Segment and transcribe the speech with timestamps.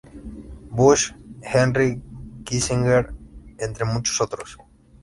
[0.77, 1.13] Bush,
[1.43, 2.01] Henry
[2.43, 3.13] Kissinger,
[3.59, 4.57] entre muchos otros.